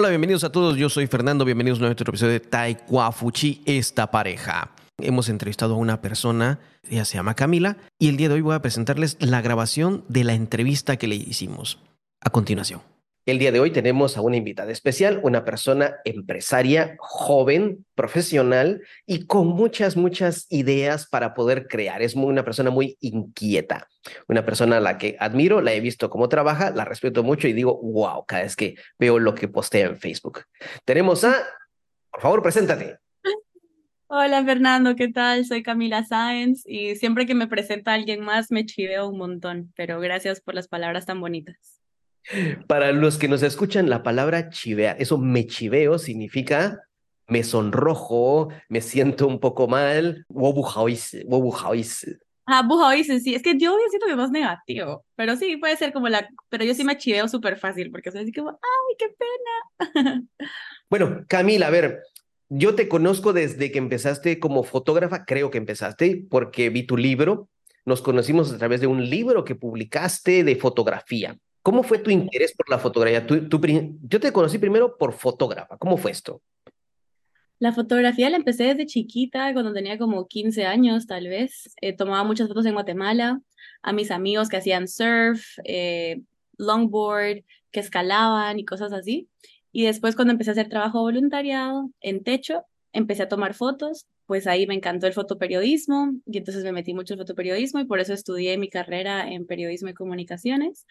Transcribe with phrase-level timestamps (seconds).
[0.00, 0.78] Hola, bienvenidos a todos.
[0.78, 1.44] Yo soy Fernando.
[1.44, 4.70] Bienvenidos a nuestro episodio de Taekwafuchi, esta pareja.
[4.96, 8.54] Hemos entrevistado a una persona, ella se llama Camila, y el día de hoy voy
[8.54, 11.80] a presentarles la grabación de la entrevista que le hicimos.
[12.22, 12.80] A continuación.
[13.26, 19.26] El día de hoy tenemos a una invitada especial, una persona empresaria, joven, profesional y
[19.26, 22.00] con muchas, muchas ideas para poder crear.
[22.00, 23.88] Es una persona muy inquieta,
[24.26, 27.52] una persona a la que admiro, la he visto cómo trabaja, la respeto mucho y
[27.52, 30.44] digo, wow, cada vez que veo lo que postea en Facebook.
[30.86, 31.34] Tenemos a,
[32.10, 32.96] por favor, preséntate.
[34.06, 35.44] Hola Fernando, ¿qué tal?
[35.44, 40.00] Soy Camila Sáenz y siempre que me presenta alguien más me chiveo un montón, pero
[40.00, 41.79] gracias por las palabras tan bonitas.
[42.66, 46.78] Para los que nos escuchan, la palabra chivear, eso me chiveo significa
[47.30, 50.26] me sonrojo, me siento un poco mal.
[52.46, 52.62] Ah,
[53.20, 56.28] sí, es que yo siento que es más negativo, pero sí, puede ser como la,
[56.48, 60.24] pero yo sí me chiveo súper fácil, porque soy así como, ay, qué pena.
[60.90, 62.02] Bueno, Camila, a ver,
[62.48, 67.48] yo te conozco desde que empezaste como fotógrafa, creo que empezaste, porque vi tu libro,
[67.86, 71.38] nos conocimos a través de un libro que publicaste de fotografía.
[71.62, 73.26] ¿Cómo fue tu interés por la fotografía?
[73.26, 75.76] yo te conocí primero por fotógrafa.
[75.76, 76.42] ¿Cómo fue esto?
[77.58, 81.74] La fotografía la empecé desde chiquita, cuando tenía como 15 años tal vez.
[81.82, 83.42] Eh, tomaba muchas fotos en Guatemala
[83.82, 86.22] a mis amigos que hacían surf, eh,
[86.56, 89.28] longboard, que escalaban y cosas así.
[89.72, 94.46] Y después cuando empecé a hacer trabajo voluntariado en techo, empecé a tomar fotos, pues
[94.46, 98.14] ahí me encantó el fotoperiodismo y entonces me metí mucho en fotoperiodismo y por eso
[98.14, 100.86] estudié mi carrera en periodismo y comunicaciones.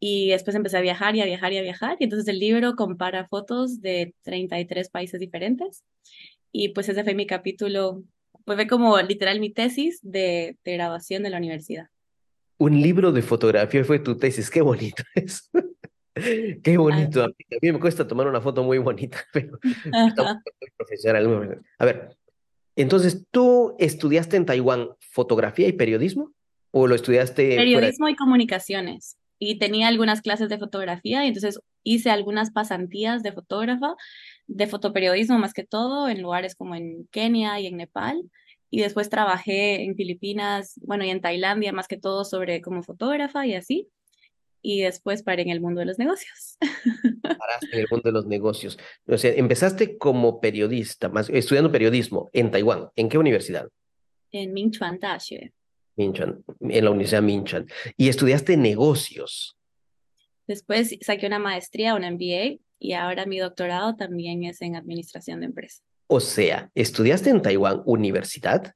[0.00, 1.96] Y después empecé a viajar y a viajar y a viajar.
[1.98, 5.84] Y entonces el libro compara fotos de 33 países diferentes.
[6.52, 8.02] Y pues ese fue mi capítulo,
[8.44, 11.88] pues fue como literal mi tesis de, grabación de la universidad.
[12.58, 15.50] Un libro de fotografía fue tu tesis, qué bonito es.
[16.64, 17.24] Qué bonito.
[17.24, 17.28] A
[17.62, 19.58] mí me cuesta tomar una foto muy bonita, pero
[20.76, 21.60] profesional.
[21.78, 22.16] A ver,
[22.74, 26.32] entonces, ¿tú estudiaste en Taiwán fotografía y periodismo?
[26.72, 27.56] ¿O lo estudiaste?
[27.56, 33.32] Periodismo y comunicaciones y tenía algunas clases de fotografía y entonces hice algunas pasantías de
[33.32, 33.94] fotógrafa,
[34.46, 38.22] de fotoperiodismo más que todo, en lugares como en Kenia y en Nepal.
[38.70, 43.46] Y después trabajé en Filipinas, bueno, y en Tailandia más que todo sobre como fotógrafa
[43.46, 43.88] y así.
[44.60, 46.58] Y después paré en el mundo de los negocios.
[47.22, 48.78] Paraste en el mundo de los negocios.
[49.06, 52.88] O sea, empezaste como periodista, más, estudiando periodismo en Taiwán.
[52.96, 53.68] ¿En qué universidad?
[54.32, 55.52] En Mingchuan Daxue.
[55.98, 57.66] Minchan, en la Universidad Minchan.
[57.96, 59.56] Y estudiaste negocios.
[60.46, 65.46] Después saqué una maestría, una MBA, y ahora mi doctorado también es en administración de
[65.46, 65.82] empresas.
[66.06, 68.72] O sea, estudiaste en Taiwán universidad,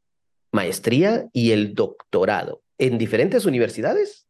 [0.51, 4.27] maestría y el doctorado en diferentes universidades.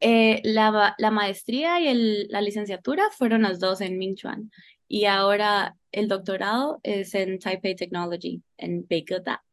[0.00, 4.50] Eh, la, la, maestría y el, la licenciatura fueron las dos en Minchuan
[4.88, 9.44] y ahora el doctorado es en Taipei Technology en Beikeda.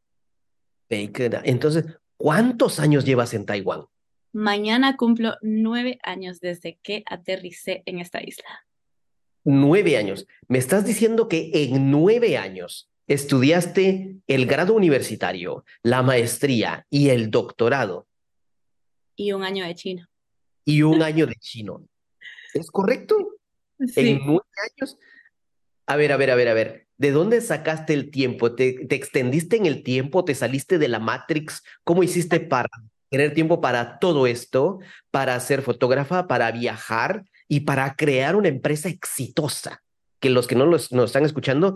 [0.90, 1.42] Beikeda.
[1.44, 1.86] Entonces,
[2.18, 3.86] ¿Cuántos años llevas en Taiwán?
[4.32, 8.66] Mañana cumplo nueve años desde que aterricé en esta isla.
[9.44, 10.28] Nueve años.
[10.48, 17.32] Me estás diciendo que en nueve años estudiaste el grado universitario, la maestría y el
[17.32, 18.08] doctorado.
[19.16, 20.08] Y un año de chino.
[20.66, 21.88] Y un año de chino.
[22.54, 23.16] ¿Es correcto?
[23.88, 24.10] Sí.
[24.10, 24.98] En nueve años.
[25.86, 26.85] A ver, a ver, a ver, a ver.
[26.98, 28.56] ¿De dónde sacaste el tiempo?
[28.56, 30.24] ¿Te, extendiste en el tiempo?
[30.24, 31.64] ¿Te saliste de la Matrix?
[31.84, 32.70] ¿Cómo hiciste para
[33.10, 34.80] tener tiempo para todo esto?
[35.12, 39.84] Para ser fotógrafa, para viajar y para crear una empresa exitosa.
[40.20, 41.76] Que los que no nos están escuchando,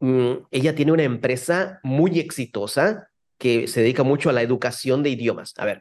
[0.00, 5.08] mm, ella tiene una empresa muy exitosa que se dedica mucho a la educación de
[5.08, 5.54] idiomas.
[5.56, 5.80] A ver,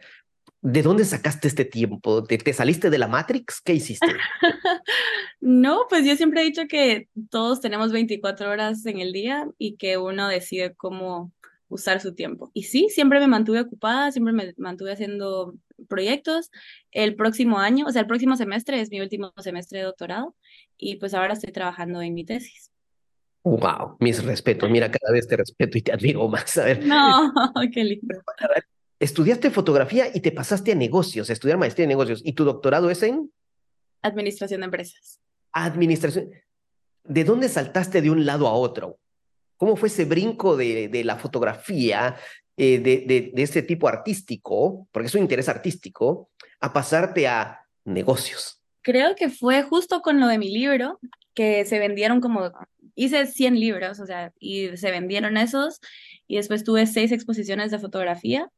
[0.62, 2.24] ¿De dónde sacaste este tiempo?
[2.24, 3.62] ¿Te, saliste de la Matrix?
[3.62, 4.06] ¿Qué hiciste?
[5.40, 9.78] no, pues yo siempre he dicho que todos tenemos 24 horas en el día y
[9.78, 11.32] que uno decide cómo
[11.70, 12.52] usar su tiempo.
[12.54, 15.56] Y sí, siempre me mantuve ocupada, siempre me mantuve haciendo
[15.88, 16.52] proyectos.
[16.92, 20.36] El próximo año, o sea, el próximo semestre es mi último semestre de doctorado
[20.78, 22.70] y pues ahora estoy trabajando en mi tesis.
[23.44, 24.70] Wow, mis respetos.
[24.70, 26.58] Mira, cada vez te respeto y te admiro más.
[26.58, 26.86] A ver.
[26.86, 27.32] No,
[27.74, 28.22] qué lindo
[29.00, 32.22] estudiaste fotografía y te pasaste a negocios, a estudiar maestría en negocios.
[32.24, 33.32] ¿Y tu doctorado es en?
[34.02, 35.20] Administración de empresas.
[35.52, 36.30] Administración.
[37.04, 39.00] ¿De dónde saltaste de un lado a otro?
[39.58, 42.16] ¿Cómo fue ese brinco de, de la fotografía,
[42.56, 46.30] eh, de, de, de este tipo artístico, porque es un interés artístico,
[46.60, 48.62] a pasarte a negocios?
[48.82, 51.00] Creo que fue justo con lo de mi libro,
[51.34, 52.52] que se vendieron como,
[52.96, 55.80] hice 100 libros, o sea, y se vendieron esos,
[56.28, 58.50] y después tuve seis exposiciones de fotografía,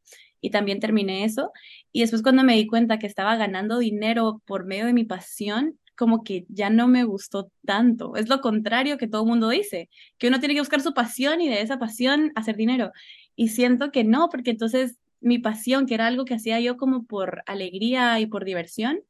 [0.42, 1.52] y también terminé eso.
[1.92, 5.80] Y después cuando me di cuenta que estaba ganando dinero por medio de mi pasión,
[5.96, 8.16] como que ya no me gustó tanto.
[8.16, 11.42] Es lo contrario que todo el mundo dice, que uno tiene que buscar su pasión
[11.42, 12.92] y de esa pasión hacer dinero.
[13.36, 17.06] Y siento que no, porque entonces mi pasión, que era algo que hacía yo como
[17.06, 19.02] por alegría y por diversión,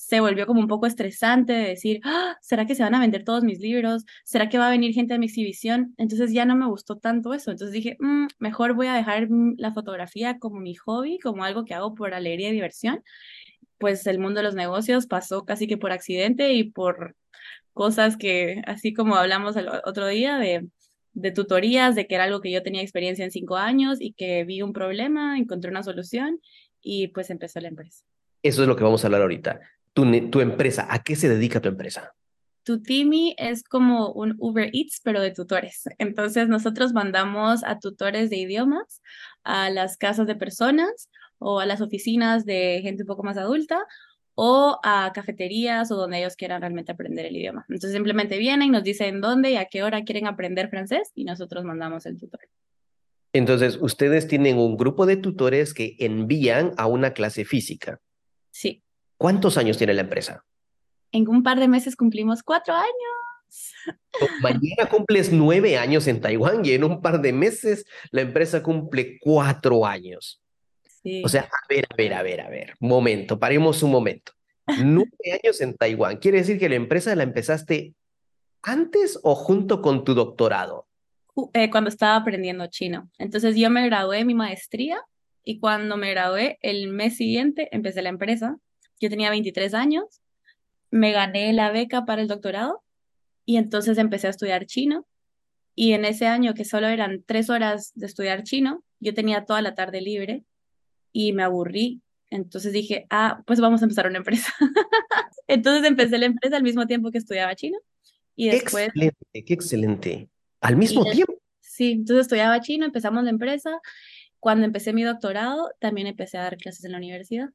[0.00, 2.38] se volvió como un poco estresante de decir, ¡Ah!
[2.40, 4.06] ¿será que se van a vender todos mis libros?
[4.24, 5.94] ¿Será que va a venir gente a mi exhibición?
[5.98, 7.50] Entonces ya no me gustó tanto eso.
[7.50, 11.74] Entonces dije, mm, mejor voy a dejar la fotografía como mi hobby, como algo que
[11.74, 13.04] hago por alegría y diversión.
[13.76, 17.14] Pues el mundo de los negocios pasó casi que por accidente y por
[17.74, 20.66] cosas que, así como hablamos el otro día, de,
[21.12, 24.44] de tutorías, de que era algo que yo tenía experiencia en cinco años y que
[24.44, 26.40] vi un problema, encontré una solución
[26.80, 28.02] y pues empezó la empresa.
[28.42, 29.60] Eso es lo que vamos a hablar ahorita
[29.92, 32.12] tu, empresa, ¿a qué se dedica tu empresa?
[32.62, 35.84] Tutimi es como un Uber Eats, pero de tutores.
[35.98, 39.02] Entonces, nosotros mandamos a tutores de idiomas
[39.44, 41.08] a las casas de personas
[41.38, 43.86] o a las oficinas de gente un poco más adulta
[44.34, 47.64] o a cafeterías o donde ellos quieran realmente aprender el idioma.
[47.68, 51.64] Entonces, simplemente vienen, nos dicen dónde y a qué hora quieren aprender francés y nosotros
[51.64, 52.40] mandamos el tutor.
[53.32, 58.00] Entonces, ustedes tienen un grupo de tutores que envían a una clase física.
[58.50, 58.82] Sí.
[59.20, 60.46] ¿Cuántos años tiene la empresa?
[61.12, 64.24] En un par de meses cumplimos cuatro años.
[64.40, 69.18] Mañana cumples nueve años en Taiwán y en un par de meses la empresa cumple
[69.20, 70.42] cuatro años.
[71.02, 71.20] Sí.
[71.22, 72.74] O sea, a ver, a ver, a ver, a ver.
[72.80, 74.32] Momento, paremos un momento.
[74.82, 75.10] Nueve
[75.44, 76.16] años en Taiwán.
[76.16, 77.92] ¿Quiere decir que la empresa la empezaste
[78.62, 80.88] antes o junto con tu doctorado?
[81.52, 83.10] Eh, cuando estaba aprendiendo chino.
[83.18, 85.02] Entonces yo me gradué de mi maestría
[85.44, 88.56] y cuando me gradué, el mes siguiente empecé la empresa
[89.00, 90.20] yo tenía 23 años,
[90.90, 92.82] me gané la beca para el doctorado
[93.44, 95.06] y entonces empecé a estudiar chino.
[95.74, 99.62] Y en ese año que solo eran tres horas de estudiar chino, yo tenía toda
[99.62, 100.44] la tarde libre
[101.12, 102.02] y me aburrí.
[102.28, 104.52] Entonces dije, ah, pues vamos a empezar una empresa.
[105.48, 107.78] entonces empecé la empresa al mismo tiempo que estudiaba chino.
[108.36, 108.88] Y después...
[108.88, 110.28] Excelente, qué excelente.
[110.60, 111.40] Al mismo tiempo.
[111.60, 113.80] Sí, entonces estudiaba chino, empezamos la empresa.
[114.38, 117.50] Cuando empecé mi doctorado, también empecé a dar clases en la universidad.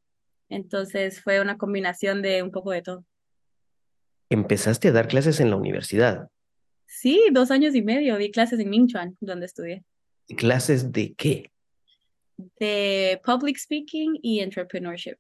[0.50, 3.06] Entonces fue una combinación de un poco de todo.
[4.30, 6.30] ¿Empezaste a dar clases en la universidad?
[6.86, 9.84] Sí, dos años y medio di clases en Minchuan, donde estudié.
[10.38, 11.52] ¿Clases de qué?
[12.60, 15.18] De public speaking y entrepreneurship.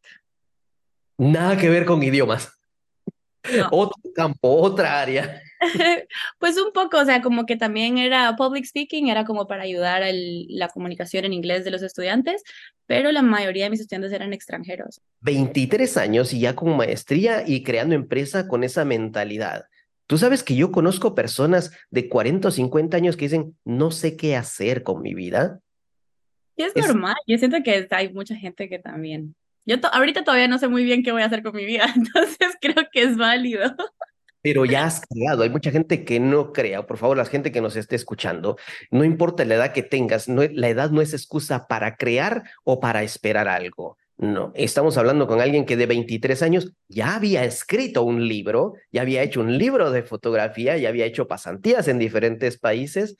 [1.18, 2.55] Nada que ver con idiomas.
[3.71, 5.42] Otro campo, otra área.
[6.39, 10.03] pues un poco, o sea, como que también era public speaking, era como para ayudar
[10.03, 12.44] a la comunicación en inglés de los estudiantes,
[12.86, 15.01] pero la mayoría de mis estudiantes eran extranjeros.
[15.21, 19.65] 23 años y ya con maestría y creando empresa con esa mentalidad.
[20.07, 24.15] Tú sabes que yo conozco personas de 40 o 50 años que dicen, no sé
[24.15, 25.62] qué hacer con mi vida.
[26.56, 29.36] Y es, normal, yo siento que hay mucha gente que también.
[29.66, 32.56] Yo ahorita todavía no sé muy bien qué voy a hacer con mi vida, entonces
[32.62, 33.76] creo que es válido
[34.46, 35.42] pero ya has creado.
[35.42, 36.86] Hay mucha gente que no crea.
[36.86, 38.58] Por favor, la gente que nos esté escuchando,
[38.92, 42.80] no importa la edad que tengas, no, la edad no es excusa para crear o
[42.80, 43.98] para esperar algo.
[44.20, 49.02] No, estamos hablando con alguien que de 23 años ya había escrito un libro, ya
[49.02, 53.18] había hecho un libro de fotografía, ya había hecho pasantías en diferentes países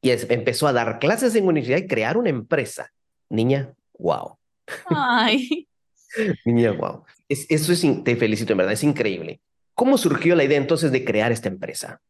[0.00, 2.94] y empezó a dar clases en universidad y crear una empresa.
[3.28, 4.39] Niña, wow.
[4.86, 5.68] Ay.
[6.44, 7.04] Niña, wow.
[7.28, 9.40] eso es, te felicito, en verdad, es increíble.
[9.74, 12.00] ¿Cómo surgió la idea entonces de crear esta empresa?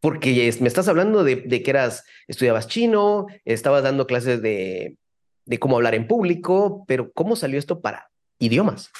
[0.00, 4.96] Porque me estás hablando de, que eras, estudiabas chino, estabas dando clases de,
[5.44, 8.90] de cómo hablar en público, pero ¿cómo salió esto para idiomas?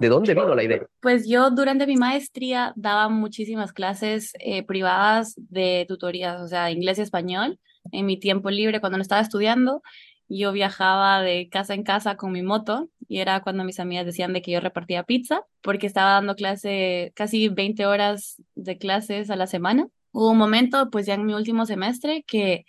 [0.00, 0.86] ¿De dónde vino la idea?
[1.00, 6.98] Pues yo durante mi maestría daba muchísimas clases eh, privadas de tutorías, o sea, inglés
[6.98, 7.58] y español,
[7.92, 9.82] en mi tiempo libre cuando no estaba estudiando
[10.28, 14.32] yo viajaba de casa en casa con mi moto y era cuando mis amigas decían
[14.32, 19.36] de que yo repartía pizza porque estaba dando clase casi 20 horas de clases a
[19.36, 19.88] la semana.
[20.12, 22.64] Hubo un momento, pues ya en mi último semestre, que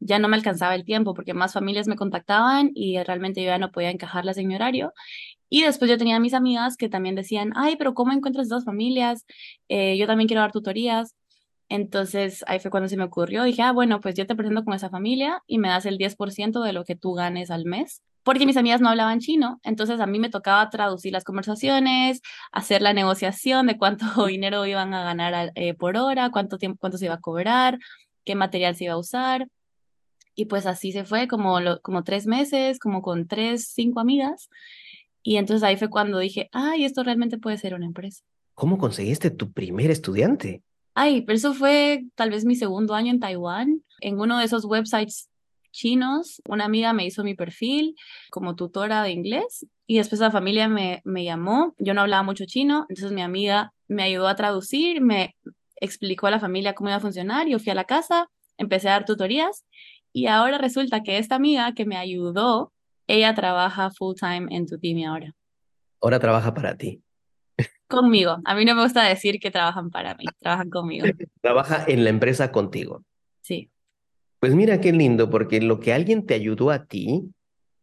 [0.00, 3.58] ya no me alcanzaba el tiempo porque más familias me contactaban y realmente yo ya
[3.58, 4.92] no podía encajarlas en mi horario.
[5.48, 9.26] Y después yo tenía mis amigas que también decían, ay, pero ¿cómo encuentras dos familias?
[9.68, 11.16] Eh, yo también quiero dar tutorías.
[11.70, 14.74] Entonces ahí fue cuando se me ocurrió, dije, ah, bueno, pues yo te presento con
[14.74, 18.44] esa familia y me das el 10% de lo que tú ganes al mes, porque
[18.44, 22.92] mis amigas no hablaban chino, entonces a mí me tocaba traducir las conversaciones, hacer la
[22.92, 27.14] negociación de cuánto dinero iban a ganar eh, por hora, cuánto tiempo, cuánto se iba
[27.14, 27.78] a cobrar,
[28.24, 29.46] qué material se iba a usar.
[30.34, 34.48] Y pues así se fue, como, como tres meses, como con tres, cinco amigas.
[35.22, 38.24] Y entonces ahí fue cuando dije, ay, esto realmente puede ser una empresa.
[38.54, 40.62] ¿Cómo conseguiste tu primer estudiante?
[40.94, 44.64] Ay, pero eso fue tal vez mi segundo año en Taiwán, en uno de esos
[44.64, 45.28] websites
[45.72, 46.42] chinos.
[46.48, 47.94] Una amiga me hizo mi perfil
[48.30, 51.74] como tutora de inglés y después la familia me, me llamó.
[51.78, 55.36] Yo no hablaba mucho chino, entonces mi amiga me ayudó a traducir, me
[55.76, 57.46] explicó a la familia cómo iba a funcionar.
[57.46, 58.28] Yo fui a la casa,
[58.58, 59.64] empecé a dar tutorías
[60.12, 62.72] y ahora resulta que esta amiga que me ayudó,
[63.06, 65.34] ella trabaja full time en Tutimi ahora.
[66.00, 67.02] Ahora trabaja para ti.
[67.90, 68.38] Conmigo.
[68.44, 71.04] A mí no me gusta decir que trabajan para mí, trabajan conmigo.
[71.42, 73.04] Trabaja en la empresa contigo.
[73.40, 73.68] Sí.
[74.38, 77.24] Pues mira qué lindo, porque lo que alguien te ayudó a ti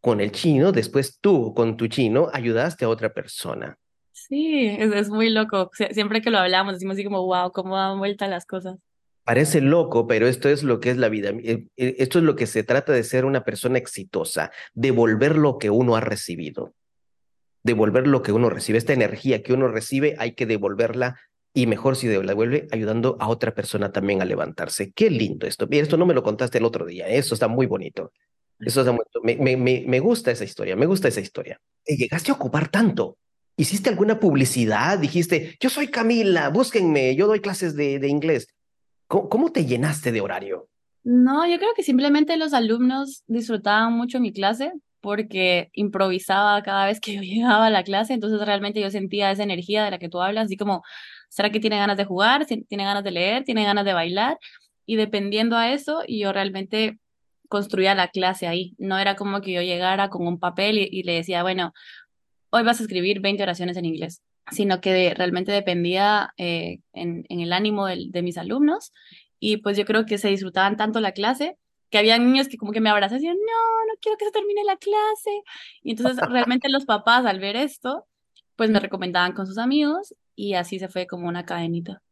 [0.00, 3.78] con el chino, después tú con tu chino ayudaste a otra persona.
[4.12, 5.70] Sí, es, es muy loco.
[5.90, 8.78] Siempre que lo hablamos decimos así como, wow, cómo dan vuelta las cosas.
[9.24, 11.28] Parece loco, pero esto es lo que es la vida.
[11.28, 15.58] Eh, eh, esto es lo que se trata de ser una persona exitosa, devolver lo
[15.58, 16.72] que uno ha recibido.
[17.62, 18.78] Devolver lo que uno recibe.
[18.78, 21.18] Esta energía que uno recibe hay que devolverla
[21.54, 24.92] y mejor si la devuelve ayudando a otra persona también a levantarse.
[24.92, 25.66] Qué lindo esto.
[25.66, 27.08] Mira, esto no me lo contaste el otro día.
[27.08, 28.12] Eso está muy bonito.
[28.60, 29.02] Eso está muy...
[29.22, 30.76] me, me, me gusta esa historia.
[30.76, 31.60] Me gusta esa historia.
[31.86, 33.18] Llegaste a ocupar tanto.
[33.58, 35.00] ¿Hiciste alguna publicidad?
[35.00, 38.46] Dijiste, yo soy Camila, búsquenme, yo doy clases de, de inglés.
[39.08, 40.68] ¿Cómo, te llenaste de horario?
[41.02, 47.00] No, yo creo que simplemente los alumnos disfrutaban mucho mi clase porque improvisaba cada vez
[47.00, 50.08] que yo llegaba a la clase, entonces realmente yo sentía esa energía de la que
[50.08, 50.82] tú hablas, así como,
[51.28, 52.46] ¿será que tiene ganas de jugar?
[52.46, 53.44] ¿Tiene ganas de leer?
[53.44, 54.38] ¿Tiene ganas de bailar?
[54.86, 56.98] Y dependiendo a eso, yo realmente
[57.48, 58.74] construía la clase ahí.
[58.78, 61.72] No era como que yo llegara con un papel y, le decía, bueno,
[62.50, 67.52] hoy vas a escribir 20 oraciones en inglés sino que realmente dependía eh, en, el
[67.52, 68.92] ánimo de, mis alumnos
[69.38, 71.56] y pues yo creo que se disfrutaban tanto la clase
[71.90, 74.32] que había niños que como que me abrazaban y decían, no, no quiero que se
[74.32, 75.42] termine la clase.
[75.82, 78.06] Y entonces realmente los papás al ver esto,
[78.56, 82.02] pues me recomendaban con sus amigos y así se fue como una cadenita.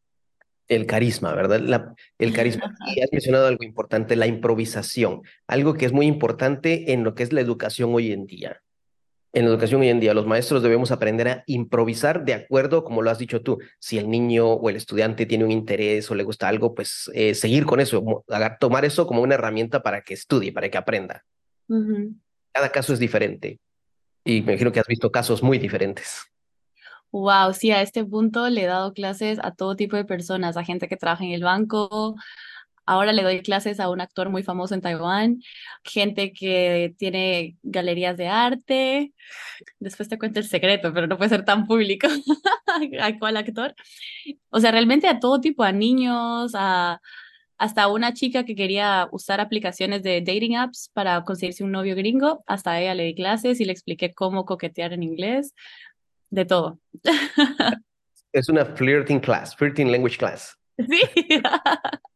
[0.69, 1.95] El carisma, ¿verdad?
[2.19, 2.75] el carisma.
[2.97, 7.23] Y has mencionado algo importante, la improvisación, algo que es muy importante en lo que
[7.23, 8.63] es la educación hoy en día
[9.37, 13.03] en la educación hoy en día, los maestros debemos aprender a improvisar de acuerdo, como
[13.03, 16.25] lo has dicho tú, si el niño o el estudiante tiene un interés o le
[16.25, 18.25] gusta algo, pues eh, seguir con eso,
[18.59, 21.23] tomar eso como una herramienta para que estudie, para que aprenda.
[22.51, 23.61] Cada caso es diferente
[24.25, 26.23] y me imagino que has visto casos muy diferentes.
[27.13, 30.65] Wow, sí, a este punto le he dado clases a todo tipo de personas, a
[30.65, 32.17] gente que trabaja en el banco,
[32.87, 35.41] Ahora le doy clases a un actor muy famoso en Taiwán,
[35.85, 39.13] gente que tiene galerías de arte.
[39.81, 42.07] Después te cuento el secreto, pero no puede ser tan público.
[43.01, 43.75] ¿A cuál actor?
[44.51, 47.01] O sea, realmente a todo tipo, a niños, a
[47.59, 52.45] hasta una chica que quería usar aplicaciones de dating apps para conseguirse un novio gringo,
[52.47, 55.55] hasta ella le di clases y le expliqué cómo coquetear en inglés,
[56.31, 56.79] de todo.
[58.33, 60.57] Es una flirting class, flirting language class.
[60.79, 61.01] Sí.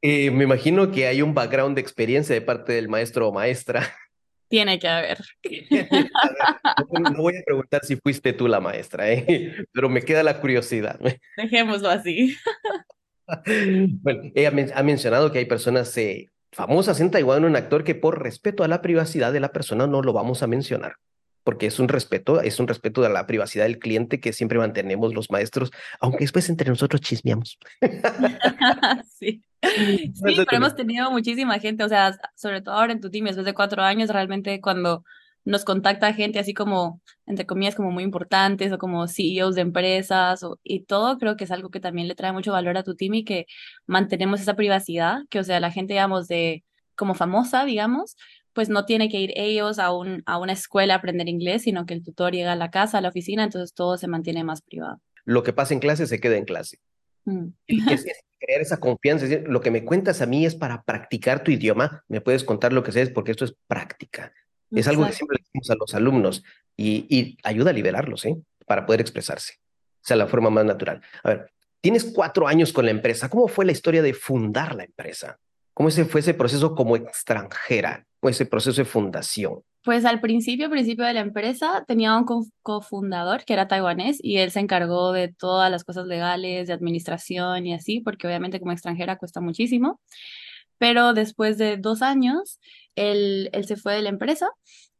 [0.00, 3.82] Eh, me imagino que hay un background de experiencia de parte del maestro o maestra.
[4.48, 5.18] Tiene que haber.
[6.90, 9.66] No, voy a preguntar si fuiste tú la maestra, ¿eh?
[9.72, 10.98] pero me queda la curiosidad.
[11.36, 12.36] Dejémoslo así.
[14.02, 18.22] Bueno, ella ha mencionado que hay personas eh, famosas en Taiwán, un actor que por
[18.22, 20.94] respeto a la privacidad de la persona no lo vamos a mencionar
[21.48, 25.14] porque es un respeto, es un respeto de la privacidad del cliente que siempre mantenemos
[25.14, 27.58] los maestros, aunque después entre nosotros chismeamos.
[29.18, 29.42] sí.
[29.62, 33.46] Sí, pero hemos tenido muchísima gente, o sea, sobre todo ahora en tu team, después
[33.46, 35.06] de cuatro años, realmente cuando
[35.46, 40.42] nos contacta gente así como, entre comillas, como muy importantes o como CEOs de empresas
[40.42, 42.94] o, y todo, creo que es algo que también le trae mucho valor a tu
[42.94, 43.46] team y que
[43.86, 46.62] mantenemos esa privacidad, que o sea, la gente, digamos, de
[46.94, 48.16] como famosa, digamos,
[48.58, 51.86] pues no tiene que ir ellos a, un, a una escuela a aprender inglés, sino
[51.86, 54.62] que el tutor llega a la casa, a la oficina, entonces todo se mantiene más
[54.62, 55.00] privado.
[55.24, 56.80] Lo que pasa en clase se queda en clase.
[57.24, 57.50] Mm.
[57.68, 58.04] Es,
[58.40, 61.52] crear esa confianza, es decir, lo que me cuentas a mí es para practicar tu
[61.52, 64.32] idioma, me puedes contar lo que sabes porque esto es práctica.
[64.72, 66.42] Es algo que siempre le decimos a los alumnos
[66.76, 68.38] y, y ayuda a liberarlos, ¿eh?
[68.66, 69.52] Para poder expresarse.
[70.02, 71.00] O sea, la forma más natural.
[71.22, 73.28] A ver, tienes cuatro años con la empresa.
[73.28, 75.38] ¿Cómo fue la historia de fundar la empresa?
[75.74, 78.07] ¿Cómo ese fue ese proceso como extranjera?
[78.20, 79.62] O ese proceso de fundación?
[79.84, 82.26] Pues al principio, principio de la empresa, tenía un
[82.62, 87.66] cofundador que era taiwanés y él se encargó de todas las cosas legales, de administración
[87.66, 90.00] y así, porque obviamente como extranjera cuesta muchísimo.
[90.78, 92.60] Pero después de dos años,
[92.96, 94.50] él, él se fue de la empresa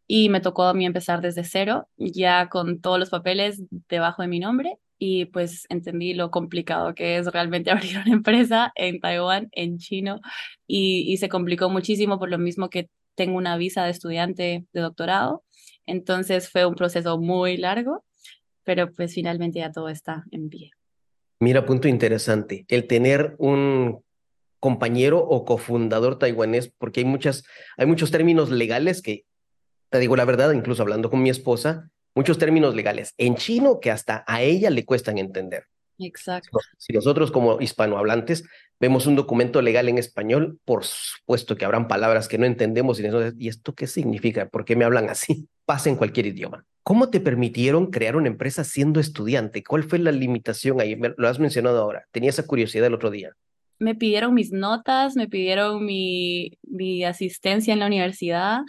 [0.07, 4.29] y me tocó a mí empezar desde cero, ya con todos los papeles debajo de
[4.29, 9.49] mi nombre y pues entendí lo complicado que es realmente abrir una empresa en Taiwán,
[9.53, 10.21] en chino,
[10.67, 14.81] y, y se complicó muchísimo por lo mismo que tengo una visa de estudiante de
[14.81, 15.45] doctorado,
[15.87, 18.05] entonces fue un proceso muy largo,
[18.63, 20.71] pero pues finalmente ya todo está en pie.
[21.41, 24.05] Mira, punto interesante, el tener un
[24.61, 27.43] compañero o cofundador taiwanés, porque hay, muchas,
[27.77, 29.25] hay muchos términos legales que,
[29.91, 33.91] te digo la verdad, incluso hablando con mi esposa, muchos términos legales en chino que
[33.91, 35.65] hasta a ella le cuestan entender.
[35.99, 36.59] Exacto.
[36.77, 38.45] Si nosotros como hispanohablantes
[38.79, 43.05] vemos un documento legal en español, por supuesto que habrán palabras que no entendemos y,
[43.39, 44.49] ¿y esto qué significa?
[44.49, 45.49] ¿Por qué me hablan así?
[45.65, 46.65] Pasa en cualquier idioma.
[46.83, 49.63] ¿Cómo te permitieron crear una empresa siendo estudiante?
[49.63, 50.99] ¿Cuál fue la limitación ahí?
[51.17, 52.07] Lo has mencionado ahora.
[52.13, 53.33] Tenía esa curiosidad el otro día.
[53.79, 58.61] Me pidieron mis notas, me pidieron mi, mi asistencia en la universidad.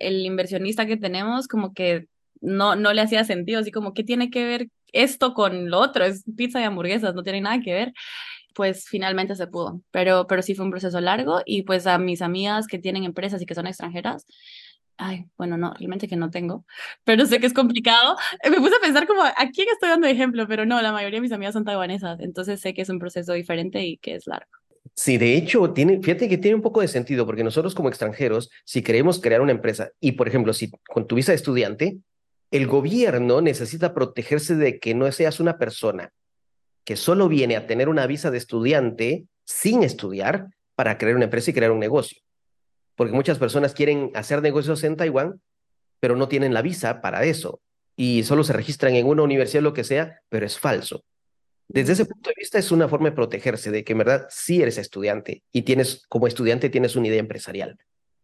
[0.00, 2.06] El inversionista que tenemos como que
[2.40, 6.04] no, no le hacía sentido, así como, ¿qué tiene que ver esto con lo otro?
[6.04, 7.92] Es pizza y hamburguesas, no tiene nada que ver
[8.58, 12.22] pues finalmente se pudo, pero, pero sí fue un proceso largo y pues a mis
[12.22, 14.26] amigas que tienen empresas y que son extranjeras,
[14.96, 16.64] ay, bueno, no, realmente que no tengo,
[17.04, 18.16] pero sé que es complicado.
[18.50, 20.46] Me puse a pensar como, ¿a quién estoy dando ejemplo?
[20.48, 23.32] Pero no, la mayoría de mis amigas son taiwanesas, entonces sé que es un proceso
[23.32, 24.50] diferente y que es largo.
[24.94, 28.50] Sí, de hecho, tiene, fíjate que tiene un poco de sentido, porque nosotros como extranjeros,
[28.64, 31.98] si queremos crear una empresa y, por ejemplo, si con tu visa de estudiante,
[32.50, 36.12] el gobierno necesita protegerse de que no seas una persona
[36.84, 41.50] que solo viene a tener una visa de estudiante sin estudiar para crear una empresa
[41.50, 42.22] y crear un negocio.
[42.94, 45.40] Porque muchas personas quieren hacer negocios en Taiwán,
[46.00, 47.60] pero no tienen la visa para eso
[47.94, 51.04] y solo se registran en una universidad o lo que sea, pero es falso.
[51.66, 54.62] Desde ese punto de vista es una forma de protegerse de que en verdad sí
[54.62, 57.76] eres estudiante y tienes como estudiante tienes una idea empresarial.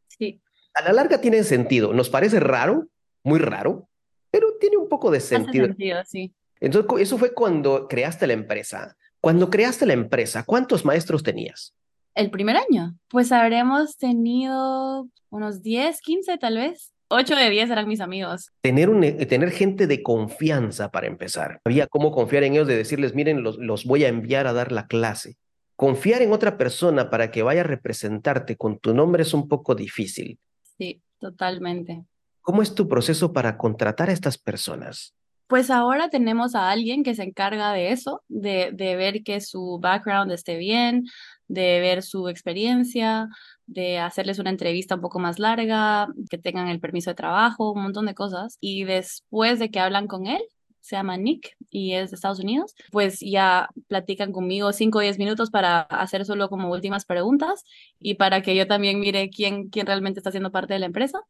[0.09, 0.41] Sí.
[0.73, 1.93] A la larga tiene sentido.
[1.93, 2.89] Nos parece raro,
[3.23, 3.89] muy raro,
[4.35, 5.67] pero tiene un poco de sentido.
[5.67, 6.35] Sentido, sí.
[6.59, 8.97] Entonces, eso fue cuando creaste la empresa.
[9.21, 11.73] Cuando creaste la empresa, ¿cuántos maestros tenías?
[12.17, 16.93] El primer año, pues habremos tenido unos 10, 15 tal vez.
[17.11, 18.51] 8 de 10 eran mis amigos.
[18.61, 21.61] Tener, un, eh, tener gente de confianza para empezar.
[21.65, 24.73] Había cómo confiar en ellos de decirles, miren, los, los voy a enviar a dar
[24.73, 25.37] la clase.
[25.77, 29.77] Confiar en otra persona para que vaya a representarte con tu nombre es un poco
[29.77, 30.41] difícil.
[30.77, 32.05] Sí, totalmente.
[32.45, 35.15] ¿Cómo es tu proceso para contratar a estas personas?
[35.47, 39.79] Pues ahora tenemos a alguien que se encarga de eso, de, de ver que su
[39.81, 41.05] background esté bien,
[41.49, 43.29] de ver su experiencia,
[43.65, 47.83] de hacerles una entrevista un poco más larga, que tengan el permiso de trabajo, un
[47.83, 48.59] montón de cosas.
[48.61, 50.43] Y después de que hablan con él,
[50.81, 55.19] se llama Nick y es de Estados Unidos, pues ya platican conmigo 5 o 10
[55.19, 57.65] minutos para hacer solo como últimas preguntas
[57.99, 61.23] y para que yo también mire quién, quién realmente está siendo parte de la empresa.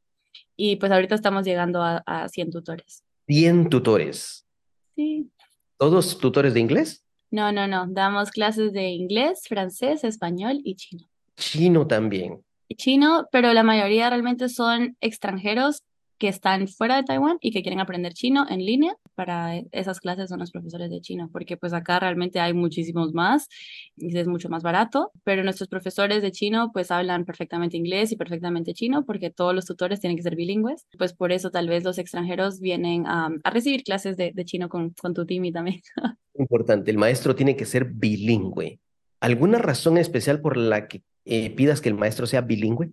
[0.56, 3.02] Y pues ahorita estamos llegando a, a 100 tutores.
[3.26, 4.46] 100 tutores.
[4.94, 5.30] Sí.
[5.78, 7.04] ¿Todos tutores de inglés?
[7.30, 7.86] No, no, no.
[7.88, 11.08] Damos clases de inglés, francés, español y chino.
[11.36, 12.44] Chino también.
[12.76, 15.82] Chino, pero la mayoría realmente son extranjeros
[16.24, 18.96] que están fuera de Taiwán y que quieren aprender chino en línea.
[19.14, 23.46] Para esas clases son los profesores de chino, porque pues acá realmente hay muchísimos más
[23.94, 28.16] y es mucho más barato, pero nuestros profesores de chino pues hablan perfectamente inglés y
[28.16, 30.86] perfectamente chino, porque todos los tutores tienen que ser bilingües.
[30.96, 35.12] Pues por eso tal vez los extranjeros vienen a, recibir clases de, chino con, con
[35.12, 35.82] tu Timmy también.
[36.38, 38.80] Importante, el maestro tiene que ser bilingüe.
[39.20, 42.92] ¿Alguna razón especial por la que eh, pidas que el maestro sea bilingüe?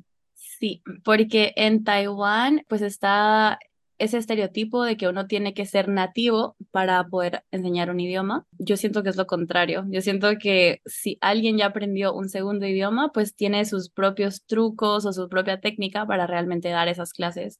[0.61, 3.57] Sí, porque en Taiwán pues está
[3.97, 8.45] ese estereotipo de que uno tiene que ser nativo para poder enseñar un idioma.
[8.59, 9.85] Yo siento que es lo contrario.
[9.89, 15.05] Yo siento que si alguien ya aprendió un segundo idioma, pues tiene sus propios trucos
[15.07, 17.59] o su propia técnica para realmente dar esas clases.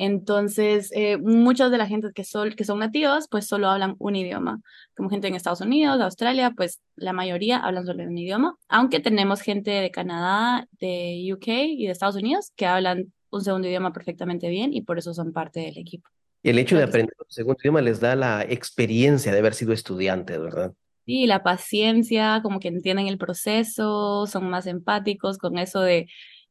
[0.00, 4.14] Entonces, eh, muchas de la gente que son, que son nativas, pues solo hablan un
[4.14, 4.60] idioma.
[4.96, 8.56] Como gente en Estados Unidos, Australia, pues la mayoría hablan solo un idioma.
[8.68, 13.66] Aunque tenemos gente de Canadá, de UK y de Estados Unidos que hablan un segundo
[13.66, 16.08] idioma perfectamente bien y por eso son parte del equipo.
[16.44, 19.72] Y el hecho de aprender un segundo idioma les da la experiencia de haber sido
[19.72, 20.72] estudiante, ¿verdad?
[21.06, 26.06] Sí, la paciencia, como que entienden el proceso, son más empáticos con eso de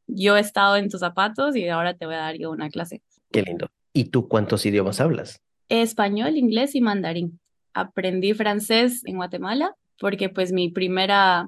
[0.06, 3.02] yo he estado en tus zapatos y ahora te voy a dar yo una clase.
[3.30, 3.68] Qué lindo.
[3.92, 5.40] ¿Y tú cuántos idiomas hablas?
[5.68, 7.40] Español, inglés y mandarín.
[7.74, 11.46] Aprendí francés en Guatemala porque pues mi primera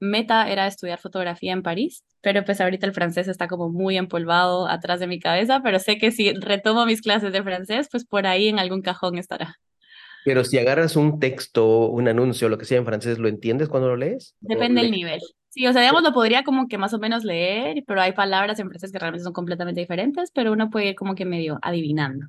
[0.00, 4.68] meta era estudiar fotografía en París, pero pues ahorita el francés está como muy empolvado
[4.68, 8.26] atrás de mi cabeza, pero sé que si retomo mis clases de francés, pues por
[8.26, 9.56] ahí en algún cajón estará.
[10.24, 13.88] Pero si agarras un texto, un anuncio, lo que sea en francés, ¿lo entiendes cuando
[13.88, 14.34] lo lees?
[14.40, 15.20] Depende del nivel.
[15.48, 18.58] Sí, o sea, digamos, lo podría como que más o menos leer, pero hay palabras
[18.60, 22.26] en francés que realmente son completamente diferentes, pero uno puede ir como que medio adivinando.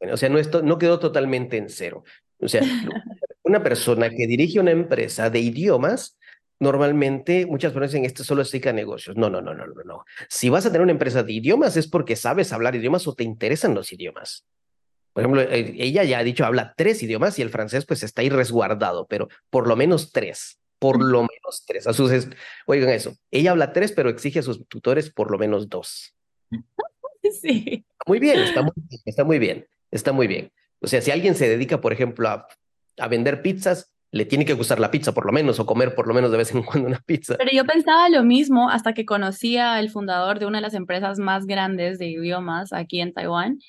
[0.00, 2.02] Bueno, o sea, no, esto, no quedó totalmente en cero.
[2.40, 2.60] O sea,
[3.44, 6.18] una persona que dirige una empresa de idiomas,
[6.58, 9.16] normalmente muchas personas dicen, esto solo explica negocios.
[9.16, 10.04] No, no, no, no, no, no.
[10.28, 13.24] Si vas a tener una empresa de idiomas es porque sabes hablar idiomas o te
[13.24, 14.44] interesan los idiomas.
[15.12, 18.22] Por ejemplo, eh, ella ya ha dicho, habla tres idiomas y el francés pues está
[18.22, 21.86] ahí resguardado, pero por lo menos tres por lo menos tres.
[21.86, 22.10] A sus,
[22.66, 26.14] oigan eso, ella habla tres, pero exige a sus tutores por lo menos dos.
[27.40, 27.86] Sí.
[28.04, 28.72] Muy bien, está muy,
[29.04, 30.50] está muy bien, está muy bien.
[30.80, 32.48] O sea, si alguien se dedica, por ejemplo, a,
[32.98, 36.08] a vender pizzas, le tiene que gustar la pizza por lo menos o comer por
[36.08, 37.36] lo menos de vez en cuando una pizza.
[37.38, 41.20] Pero yo pensaba lo mismo hasta que conocí al fundador de una de las empresas
[41.20, 43.60] más grandes de idiomas aquí en Taiwán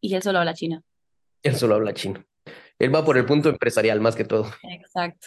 [0.00, 0.82] y él solo habla chino.
[1.42, 2.24] Él solo habla chino.
[2.78, 4.50] Él va por el punto empresarial más que todo.
[4.62, 5.26] Exacto.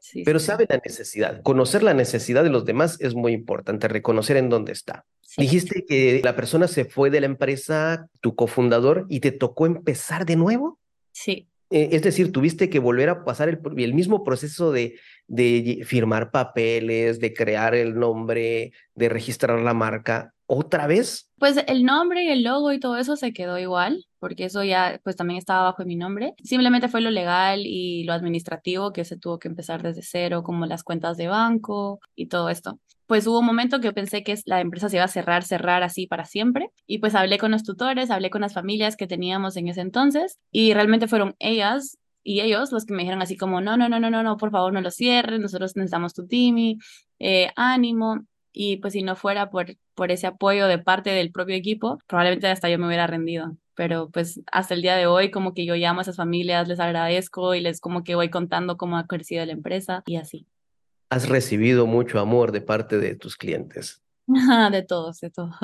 [0.00, 1.42] Sí, Pero sí, sabe la necesidad.
[1.42, 5.06] Conocer la necesidad de los demás es muy importante, reconocer en dónde está.
[5.22, 5.40] sí.
[5.40, 10.26] Dijiste que la persona se fue de la empresa, tu cofundador, y te tocó empezar
[10.26, 10.78] de nuevo.
[11.12, 16.30] Sí, Eh, es decir, tuviste que volver a pasar el, mismo proceso de, de firmar
[16.30, 20.32] papeles, de crear el nombre, de registrar la marca.
[20.46, 21.32] ¿Otra vez?
[21.36, 24.98] Pues el nombre y el logo y todo eso se quedó igual, porque eso ya
[25.04, 26.32] pues también estaba bajo mi nombre.
[26.42, 30.64] Simplemente fue lo legal y lo administrativo que se tuvo que empezar desde cero, como
[30.64, 32.80] las cuentas de banco y todo esto.
[33.04, 35.82] Pues hubo un momento que yo pensé que la empresa se iba a cerrar, cerrar
[35.82, 36.70] así para siempre.
[36.86, 40.38] Y pues hablé con los tutores, hablé con las familias que teníamos en ese entonces
[40.50, 44.00] y realmente fueron ellas y ellos los que me dijeron así como, no, no, no,
[44.00, 46.78] no, no, no, por favor no lo cierres, nosotros necesitamos tu Timmy,
[47.18, 48.24] eh, ánimo.
[48.54, 52.48] Y pues si no fuera por, por ese apoyo de parte del propio equipo, probablemente
[52.48, 53.56] hasta yo me hubiera rendido.
[53.74, 56.80] Pero pues hasta el día de hoy como que yo llamo a esas familias, les
[56.80, 60.46] agradezco y les como que voy contando cómo ha crecido la empresa y así.
[61.10, 64.00] Has recibido mucho amor de parte de tus clientes.
[64.72, 65.54] De todos, de todos.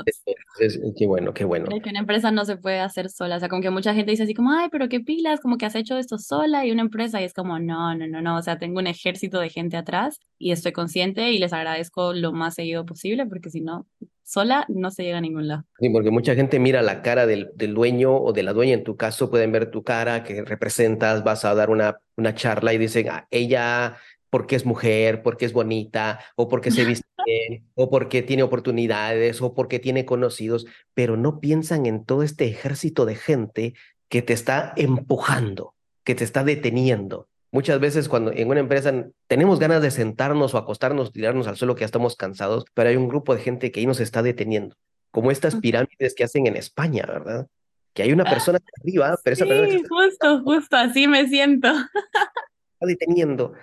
[0.59, 1.65] Es- qué bueno, qué bueno.
[1.67, 3.37] Creo que una empresa no se puede hacer sola.
[3.37, 5.65] O sea, como que mucha gente dice así como, ay, pero qué pilas, como que
[5.65, 7.21] has hecho esto sola y una empresa.
[7.21, 8.37] Y es como, no, no, no, no.
[8.37, 12.33] O sea, tengo un ejército de gente atrás y estoy consciente y les agradezco lo
[12.33, 13.87] más seguido posible porque si no,
[14.31, 15.65] sola no se llega a ningún lado.
[15.79, 18.85] Sí, porque mucha gente mira la cara del, del dueño o de la dueña, en
[18.85, 22.79] tu caso pueden ver tu cara que representas, vas a dar una, una charla y
[22.79, 23.97] dicen, "Ah, ella,
[24.31, 29.43] porque es mujer, porque es bonita, o porque se viste bien, o porque tiene oportunidades,
[29.43, 33.75] o porque tiene conocidos, pero no piensan en todo este ejército de gente
[34.09, 37.30] que te está empujando, que te está deteniendo.
[37.53, 41.75] Muchas veces cuando en una empresa tenemos ganas de sentarnos o acostarnos, tirarnos al suelo
[41.75, 44.77] que ya estamos cansados, pero hay un grupo de gente que ahí nos está deteniendo
[45.11, 47.49] como estas pirámides que hacen en España, ¿verdad?
[47.93, 51.69] Que hay una persona arriba, pero esa persona Sí, justo, justo así me siento.
[51.69, 53.55] está deteniendo.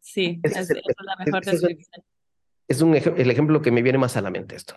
[0.00, 2.04] Sí, es, es esa es la mejor es descripción.
[2.68, 4.76] Es un el ejemplo que me viene más a la mente esto.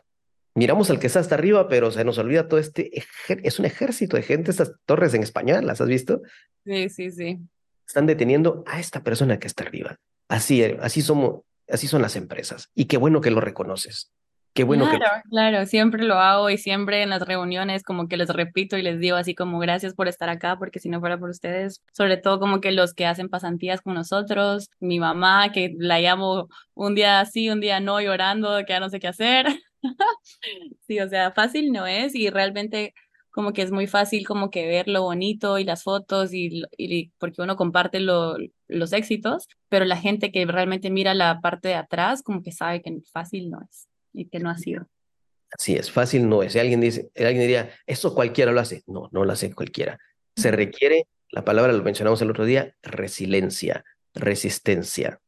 [0.56, 2.92] Miramos al que está hasta arriba, pero se nos olvida todo este,
[3.28, 6.22] es un ejército de gente, estas torres en España, ¿las has visto?
[6.64, 7.40] Sí, sí, sí.
[7.94, 9.98] Están deteniendo a esta persona que está arriba.
[10.28, 12.72] Así, así somos, así son las empresas.
[12.74, 14.12] Y qué bueno que lo reconoces.
[14.56, 18.18] Qué bueno que Claro, claro, siempre lo hago y siempre en las reuniones como que
[18.18, 21.20] les repito y les digo así como gracias por estar acá, porque si no fuera
[21.20, 25.76] por ustedes, sobre todo como que los que hacen pasantías con nosotros, mi mamá que
[25.78, 29.46] la llamo un día sí, un día no, llorando, que ya no sé qué hacer.
[30.88, 32.94] Sí, o sea, fácil no es y realmente
[33.34, 37.10] como que es muy fácil como que ver lo bonito y las fotos y, y
[37.18, 41.76] porque uno comparte lo, los éxitos, pero la gente que realmente mira la parte de
[41.76, 44.88] atrás como que sabe que fácil no es y que no ha sido.
[45.50, 46.54] Así es, fácil no es.
[46.54, 48.84] Si alguien dice, alguien diría, eso cualquiera lo hace.
[48.86, 50.00] No, no lo hace cualquiera.
[50.36, 55.22] Se requiere, la palabra lo mencionamos el otro día, resiliencia, resistencia,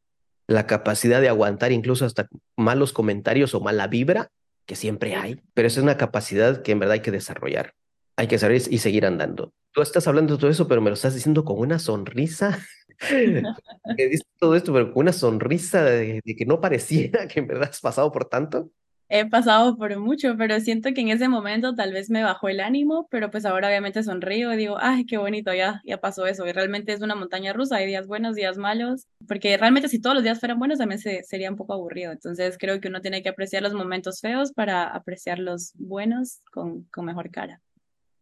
[0.45, 4.29] la capacidad de aguantar incluso hasta malos comentarios o mala vibra,
[4.67, 7.73] que siempre hay, pero esa es una capacidad que en verdad hay que desarrollar.
[8.17, 9.53] Hay que saber y seguir andando.
[9.71, 12.59] Tú estás hablando de todo eso, pero me lo estás diciendo con una sonrisa.
[13.97, 17.47] Que dices todo esto, pero con una sonrisa de, de que no pareciera que en
[17.47, 18.71] verdad has pasado por tanto.
[19.07, 22.59] He pasado por mucho, pero siento que en ese momento tal vez me bajó el
[22.59, 26.47] ánimo, pero pues ahora obviamente sonrío y digo, ay, qué bonito, ya, ya pasó eso.
[26.47, 30.15] Y realmente es una montaña rusa, hay días buenos, días malos, porque realmente si todos
[30.15, 32.11] los días fueran buenos también se, sería un poco aburrido.
[32.13, 36.83] Entonces creo que uno tiene que apreciar los momentos feos para apreciar los buenos con,
[36.85, 37.61] con mejor cara.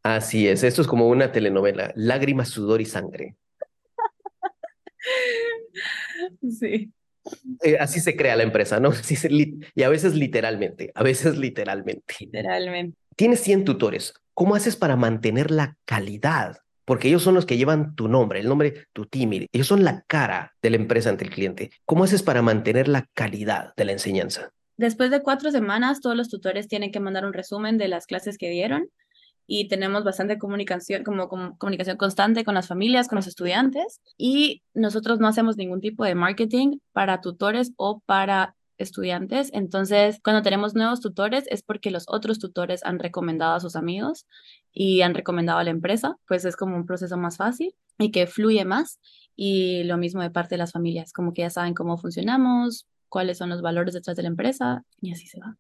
[0.04, 3.38] Así es, esto es como una telenovela, lágrimas, sudor y sangre.
[6.60, 6.92] Sí.
[7.64, 8.90] Eh, así se crea la empresa, ¿no?
[8.90, 12.16] Así se y a veces literalmente, a veces literalmente.
[12.20, 12.98] Literalmente.
[13.16, 16.58] Tienes 100 tutores, ¿cómo haces para mantener la calidad?
[16.84, 20.04] Porque ellos son los que llevan tu nombre, el nombre, tu Timmy, ellos son la
[20.06, 21.72] cara de la empresa ante el cliente.
[21.86, 24.52] ¿Cómo haces para mantener la calidad de la enseñanza?
[24.76, 28.38] Después de cuatro semanas, todos los tutores tienen que mandar un resumen de las clases
[28.38, 28.90] que dieron
[29.46, 35.20] y tenemos bastante comunicación, como, comunicación constante con las familias, con los estudiantes y nosotros
[35.20, 39.50] no hacemos ningún tipo de marketing para tutores o para estudiantes.
[39.54, 44.26] Entonces, cuando tenemos nuevos tutores es porque los otros tutores han recomendado a sus amigos
[44.72, 48.28] y han recomendado a la empresa, pues es como un proceso más fácil y que
[48.28, 49.00] fluye más.
[49.36, 53.38] Y lo mismo de parte de las familias, como que ya saben cómo funcionamos, cuáles
[53.38, 55.58] son los valores detrás de la empresa y así se va.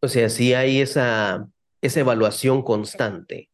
[0.00, 1.48] O sea, sí hay esa,
[1.82, 3.50] esa evaluación constante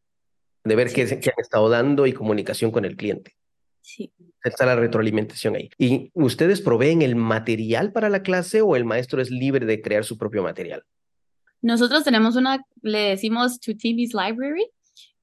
[0.63, 3.35] de ver qué, qué han estado dando y comunicación con el cliente.
[3.81, 4.13] Sí.
[4.43, 5.69] Está la retroalimentación ahí.
[5.77, 10.05] ¿Y ustedes proveen el material para la clase o el maestro es libre de crear
[10.05, 10.83] su propio material?
[11.61, 14.69] Nosotros tenemos una, le decimos to TV's Library,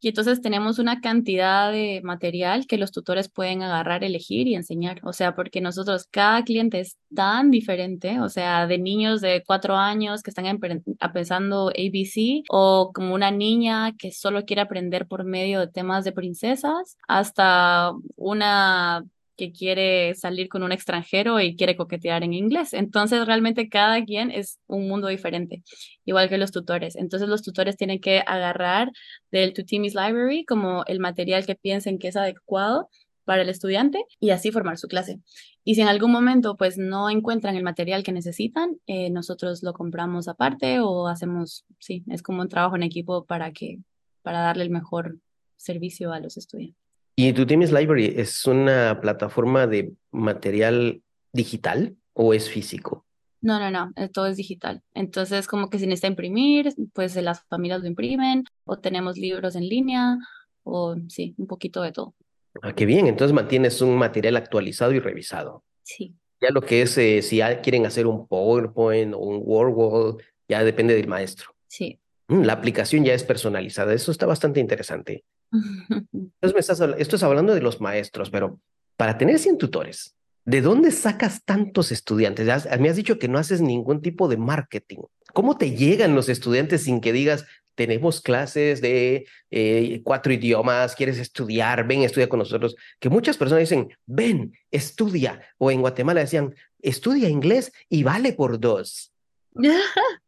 [0.01, 5.01] y entonces tenemos una cantidad de material que los tutores pueden agarrar, elegir y enseñar.
[5.05, 9.77] O sea, porque nosotros, cada cliente es tan diferente, o sea, de niños de cuatro
[9.77, 15.61] años que están empezando ABC o como una niña que solo quiere aprender por medio
[15.61, 19.05] de temas de princesas, hasta una
[19.37, 22.73] que quiere salir con un extranjero y quiere coquetear en inglés.
[22.73, 25.63] Entonces, realmente cada quien es un mundo diferente,
[26.05, 26.97] igual que los tutores.
[26.97, 28.91] Entonces, los tutores tienen que agarrar
[29.31, 32.89] del Tutimi's Library como el material que piensen que es adecuado
[33.27, 35.21] para el estudiante y así formar su clase.
[35.65, 39.73] Y si en algún momento pues no encuentran el material que necesitan, eh, nosotros lo
[39.73, 43.81] compramos aparte o hacemos, sí, es como un trabajo en equipo para que
[44.23, 45.19] para darle el mejor
[45.57, 46.86] servicio a los estudiantes.
[47.19, 51.01] ¿Y tu Teams Library es una plataforma de material
[51.33, 53.07] digital o es físico?
[53.41, 54.83] No, no, no, eh, todo es digital.
[54.93, 59.67] Entonces, como que si necesita imprimir, pues las familias lo imprimen, o tenemos libros en
[59.67, 60.19] línea,
[60.63, 62.15] o sí, un poquito de todo.
[62.61, 65.65] Ah, qué bien, entonces mantienes un material actualizado y revisado.
[65.85, 66.17] Sí.
[66.43, 70.63] Ya lo que es, eh, si ya quieren hacer un PowerPoint o un WordWall, ya
[70.65, 71.55] depende del maestro.
[71.67, 71.99] Sí.
[72.29, 75.25] Mm, la aplicación ya es personalizada, eso está bastante interesante.
[76.13, 78.61] Entonces me estás, esto es hablando de los maestros, pero
[78.97, 82.47] para tener 100 tutores, ¿de dónde sacas tantos estudiantes?
[82.81, 85.03] Me has dicho que no haces ningún tipo de marketing.
[85.33, 91.19] ¿Cómo te llegan los estudiantes sin que digas, tenemos clases de eh, cuatro idiomas, quieres
[91.19, 92.75] estudiar, ven, estudia con nosotros?
[92.99, 95.43] Que muchas personas dicen, ven, estudia.
[95.59, 99.13] O en Guatemala decían, estudia inglés y vale por dos.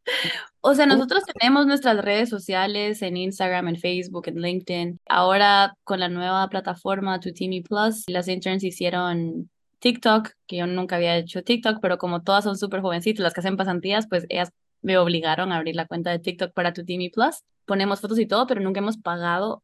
[0.60, 4.98] O sea, nosotros tenemos nuestras redes sociales en Instagram, en Facebook, en LinkedIn.
[5.08, 11.16] Ahora con la nueva plataforma Tutimi Plus, las interns hicieron TikTok, que yo nunca había
[11.16, 14.50] hecho TikTok, pero como todas son súper jovencitas, las que hacen pasantías, pues ellas
[14.82, 17.42] me obligaron a abrir la cuenta de TikTok para Tutimi Plus.
[17.64, 19.62] Ponemos fotos y todo, pero nunca hemos pagado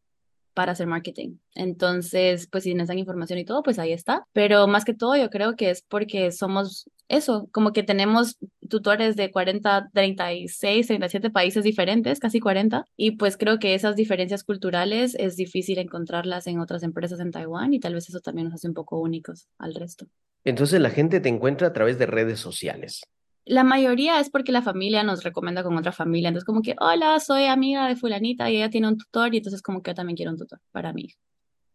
[0.55, 1.37] para hacer marketing.
[1.55, 4.27] Entonces, pues si necesitan información y todo, pues ahí está.
[4.33, 9.17] Pero más que todo, yo creo que es porque somos eso, como que tenemos tutores
[9.17, 15.15] de 40, 36, 37 países diferentes, casi 40, y pues creo que esas diferencias culturales
[15.19, 18.69] es difícil encontrarlas en otras empresas en Taiwán y tal vez eso también nos hace
[18.69, 20.07] un poco únicos al resto.
[20.45, 23.03] Entonces la gente te encuentra a través de redes sociales.
[23.47, 26.29] La mayoría es porque la familia nos recomienda con otra familia.
[26.29, 29.61] Entonces, como que, hola, soy amiga de fulanita y ella tiene un tutor y entonces
[29.61, 31.09] como que yo también quiero un tutor para mí.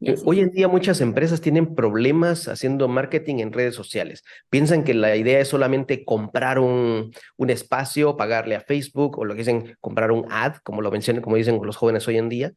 [0.02, 4.24] Eh, hoy en día muchas empresas tienen problemas haciendo marketing en redes sociales.
[4.50, 9.34] Piensan que la idea es solamente comprar un, un espacio, pagarle a Facebook o lo
[9.34, 12.54] que dicen comprar un ad, como lo mencionan, como dicen los jóvenes hoy en día.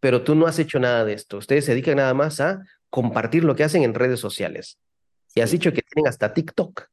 [0.00, 1.38] Pero tú no has hecho nada de esto.
[1.38, 4.78] Ustedes se dedican nada más a compartir lo que hacen en redes sociales.
[5.34, 6.88] Y has dicho que tienen hasta TikTok.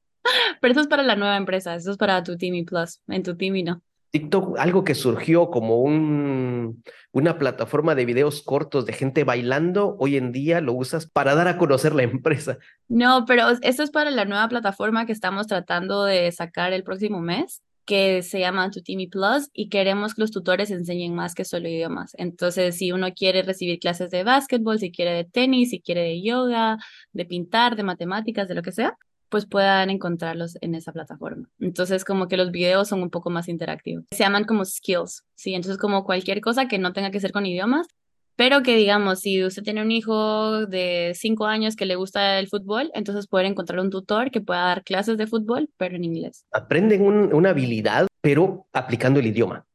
[0.61, 3.35] Pero eso es para la nueva empresa, eso es para tu Timmy Plus, en tu
[3.35, 3.81] Timmy no.
[4.11, 10.17] TikTok, algo que surgió como un, una plataforma de videos cortos de gente bailando, hoy
[10.17, 12.57] en día lo usas para dar a conocer la empresa.
[12.89, 17.21] No, pero eso es para la nueva plataforma que estamos tratando de sacar el próximo
[17.21, 21.69] mes, que se llama Tutimi Plus, y queremos que los tutores enseñen más que solo
[21.69, 22.13] idiomas.
[22.17, 26.21] Entonces, si uno quiere recibir clases de básquetbol, si quiere de tenis, si quiere de
[26.21, 26.77] yoga,
[27.13, 28.97] de pintar, de matemáticas, de lo que sea,
[29.31, 31.49] pues puedan encontrarlos en esa plataforma.
[31.59, 34.03] Entonces, como que los videos son un poco más interactivos.
[34.11, 35.55] Se llaman como skills, ¿sí?
[35.55, 37.87] Entonces, como cualquier cosa que no tenga que ser con idiomas,
[38.35, 42.47] pero que digamos, si usted tiene un hijo de cinco años que le gusta el
[42.47, 46.45] fútbol, entonces puede encontrar un tutor que pueda dar clases de fútbol, pero en inglés.
[46.51, 49.65] Aprenden una habilidad, pero aplicando el idioma.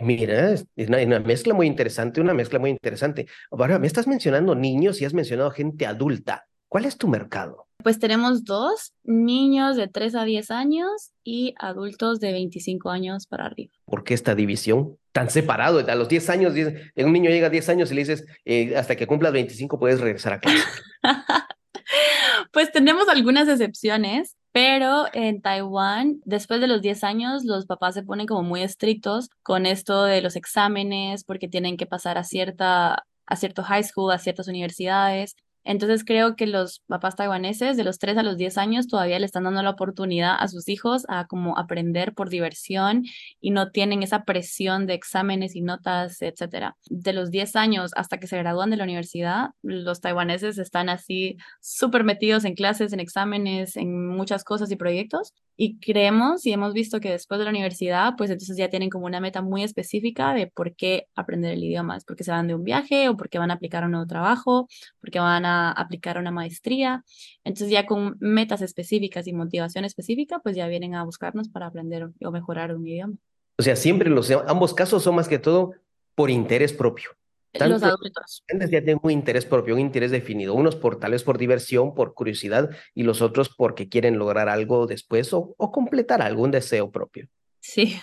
[0.00, 3.28] Mira, es una, una, mezcla muy interesante, una mezcla muy interesante.
[3.50, 6.46] Ahora, me estás mencionando niños y has mencionado gente adulta.
[6.68, 7.68] ¿Cuál es tu mercado?
[7.84, 13.44] Pues tenemos dos, niños de 3 a 10 años y adultos de 25 años para
[13.44, 13.74] arriba.
[13.84, 14.96] ¿Por qué esta división?
[15.12, 16.54] Tan separado, a los 10 años,
[16.96, 20.00] un niño llega a 10 años y le dices, eh, hasta que cumplas 25 puedes
[20.00, 20.64] regresar a clase.
[22.52, 28.02] pues tenemos algunas excepciones, pero en Taiwán, después de los 10 años, los papás se
[28.02, 33.04] ponen como muy estrictos con esto de los exámenes, porque tienen que pasar a cierta
[33.26, 35.36] a cierto high school, a ciertas universidades.
[35.64, 39.26] Entonces creo que los papás taiwaneses de los 3 a los 10 años todavía le
[39.26, 43.04] están dando la oportunidad a sus hijos a como aprender por diversión
[43.40, 46.76] y no tienen esa presión de exámenes y notas, etcétera.
[46.88, 51.36] De los 10 años hasta que se gradúan de la universidad, los taiwaneses están así
[51.60, 56.74] súper metidos en clases, en exámenes, en muchas cosas y proyectos y creemos y hemos
[56.74, 60.34] visto que después de la universidad, pues entonces ya tienen como una meta muy específica
[60.34, 63.38] de por qué aprender el idioma, es porque se van de un viaje o porque
[63.38, 64.68] van a aplicar a un nuevo trabajo,
[65.00, 67.04] porque van a aplicar una maestría.
[67.44, 72.08] Entonces ya con metas específicas y motivación específica, pues ya vienen a buscarnos para aprender
[72.24, 73.14] o mejorar un idioma.
[73.58, 75.72] O sea, siempre los ambos casos son más que todo
[76.14, 77.10] por interés propio.
[77.52, 78.44] los adultos.
[78.48, 80.54] Ya tienen un interés propio, un interés definido.
[80.54, 84.86] Unos por tal vez por diversión, por curiosidad, y los otros porque quieren lograr algo
[84.86, 87.28] después o, o completar algún deseo propio.
[87.60, 87.96] Sí.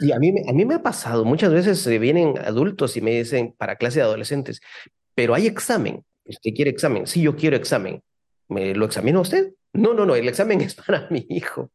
[0.00, 3.54] Y a mí, a mí me ha pasado, muchas veces vienen adultos y me dicen
[3.56, 4.60] para clase de adolescentes,
[5.14, 6.04] pero hay examen.
[6.28, 7.06] ¿Usted quiere examen?
[7.06, 8.02] Sí, yo quiero examen.
[8.48, 9.54] ¿Me lo examina usted?
[9.72, 11.70] No, no, no, el examen es para mi hijo.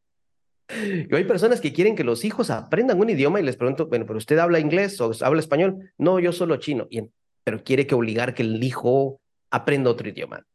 [0.69, 4.05] Y hay personas que quieren que los hijos aprendan un idioma y les pregunto, bueno,
[4.05, 5.91] pero usted habla inglés o habla español?
[5.97, 6.87] No, yo solo chino.
[6.89, 7.01] Y,
[7.43, 9.19] pero quiere que obligar que el hijo
[9.51, 10.45] aprenda otro idioma.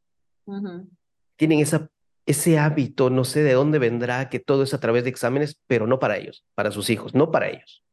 [1.37, 1.91] Tienen esa,
[2.25, 5.87] ese hábito, no sé de dónde vendrá, que todo es a través de exámenes, pero
[5.87, 7.85] no para ellos, para sus hijos, no para ellos.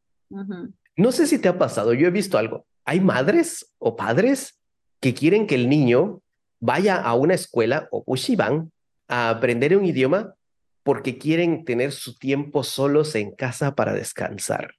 [0.95, 2.65] No sé si te ha pasado, yo he visto algo.
[2.85, 4.59] Hay madres o padres
[4.99, 6.21] que quieren que el niño
[6.60, 8.03] vaya a una escuela o
[8.38, 8.71] van
[9.08, 10.36] a aprender un idioma
[10.84, 14.75] porque quieren tener su tiempo solos en casa para descansar.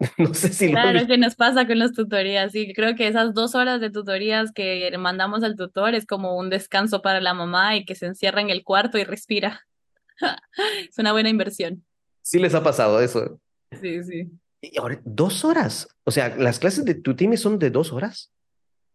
[0.18, 2.54] No sé si claro, lo que nos pasa con las tutorías.
[2.56, 6.50] Y creo que esas dos horas de tutorías que mandamos al tutor es como un
[6.50, 9.60] descanso para la mamá y que se encierra en el cuarto y respira.
[10.88, 11.84] es una buena inversión.
[12.22, 13.40] Sí les ha pasado eso.
[13.80, 14.28] Sí, sí.
[14.60, 15.88] Y ahora, dos horas.
[16.04, 18.32] O sea, las clases de tutines son de dos horas.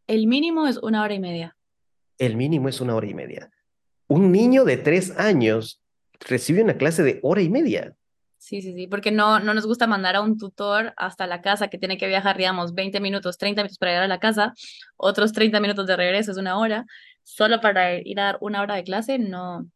[0.08, 1.56] El mínimo es una hora y media.
[2.18, 3.52] El mínimo es una hora y media.
[4.08, 5.82] Un niño de tres años
[6.22, 7.96] recibe una clase de hora y media.
[8.38, 11.68] Sí, sí, sí, porque no, no nos gusta mandar a un tutor hasta la casa
[11.68, 14.54] que tiene que viajar, digamos, 20 minutos, 30 minutos para llegar a la casa,
[14.96, 16.86] otros 30 minutos de regreso es una hora,
[17.24, 19.70] solo para ir a dar una hora de clase no,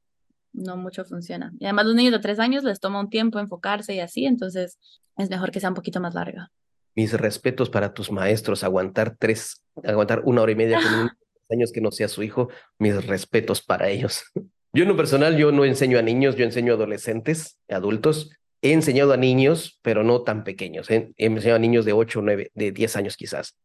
[0.54, 1.52] no mucho funciona.
[1.60, 4.80] Y además los niños de tres años les toma un tiempo enfocarse y así, entonces
[5.18, 6.52] es mejor que sea un poquito más larga.
[6.96, 11.12] Mis respetos para tus maestros, aguantar tres, aguantar una hora y media con un
[11.52, 12.50] años que no sea su hijo,
[12.80, 14.24] mis respetos para ellos.
[14.74, 18.32] Yo en lo personal, yo no enseño a niños, yo enseño a adolescentes, adultos.
[18.62, 20.90] He enseñado a niños, pero no tan pequeños.
[20.90, 23.58] He, enseñado a niños de 8, 9, de 10 años quizás.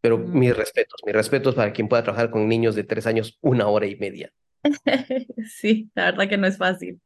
[0.00, 0.36] Pero mm.
[0.36, 3.86] mis respetos, mis respetos para quien pueda trabajar con niños de 3 años una hora
[3.86, 4.32] y media.
[5.56, 7.00] sí, la verdad que no es fácil.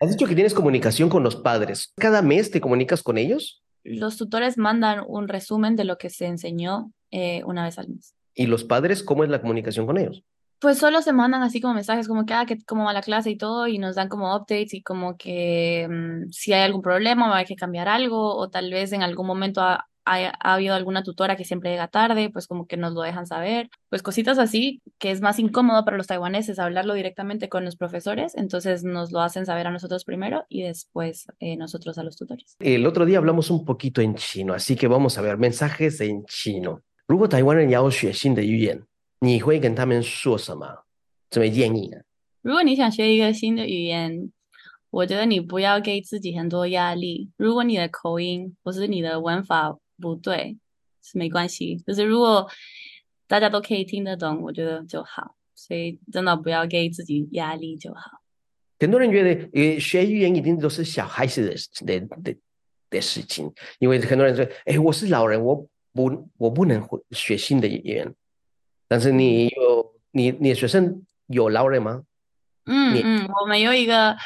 [0.00, 1.92] Has dicho que tienes comunicación con los padres.
[1.98, 3.62] ¿Cada mes te comunicas con ellos?
[3.96, 8.14] Los tutores mandan un resumen de lo que se enseñó eh, una vez al mes.
[8.34, 10.22] ¿Y los padres cómo es la comunicación con ellos?
[10.60, 13.30] Pues solo se mandan así como mensajes como que, ah, que cómo va la clase
[13.30, 17.30] y todo, y nos dan como updates y como que mm, si hay algún problema
[17.30, 21.01] o hay que cambiar algo, o tal vez en algún momento ha, ha, habido alguna
[21.03, 24.81] tutora que siempre llega tarde, pues como que nos lo dejan saber, pues cositas así,
[24.99, 29.21] que es más incómodo para los taiwaneses hablarlo directamente con los profesores, entonces nos lo
[29.21, 32.55] hacen saber a nosotros primero y después eh, nosotros a los tutores.
[32.59, 36.25] El otro día hablamos un poquito en chino, así que vamos a ver mensajes en
[36.25, 36.81] chino.
[37.05, 38.81] 如果台湾人要学新的语言，
[39.19, 40.83] 你会跟他们说什么？
[41.29, 41.97] 怎么建议呢？
[42.41, 44.31] 如果你想学一个新的语言，
[44.89, 47.29] 我觉得你不要给自己很多压力。
[47.37, 50.56] 如果你的口音或是你的文法 不对，
[51.02, 51.76] 是没关系。
[51.86, 52.48] 就是如果
[53.26, 55.34] 大家都可以听得懂，我觉得就好。
[55.54, 58.22] 所以真的不要给自己压力就好。
[58.78, 61.48] 很多人觉得，呃，学语言一定都是小孩子
[61.84, 62.36] 的的的
[62.88, 66.80] 的事情，因为很多人说，哎，我是老人，我不我不能
[67.10, 68.14] 学新的语言。
[68.86, 72.04] 但是你有你你学生有老人吗？
[72.66, 74.16] 嗯嗯，我们有一个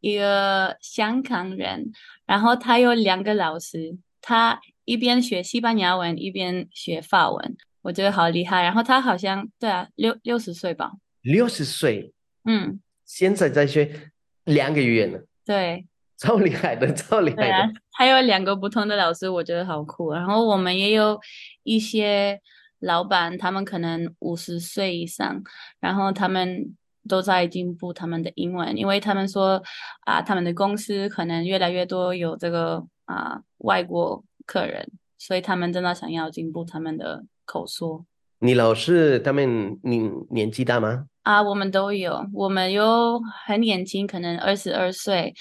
[0.00, 1.92] 一个香港人，
[2.24, 8.62] 然后他有两个老师，他一边学西班牙文一边学法文，我觉得好厉害。
[8.62, 14.10] 然后他好像对啊，六六十岁吧，六十岁，嗯，现在在学
[14.44, 17.54] 两个语言呢，对， 超厉害的，超厉害的。
[17.54, 20.12] 啊，还有两个不同的老师，我觉得好酷。
[20.12, 21.20] 然后我们也有
[21.64, 22.40] 一些。
[22.80, 25.42] 老板他们可能五十岁以上，
[25.80, 26.76] 然后他们
[27.08, 29.60] 都在进步他们的英文，因为他们说
[30.06, 38.06] 啊，他们的公司可能越来越多有这个啊外国客人，所以他们真的想要进步他们的口说。
[38.40, 41.06] 你老师他们你年纪大吗？
[41.22, 45.34] 啊，我们都有，我们有很年轻，可能二十二岁，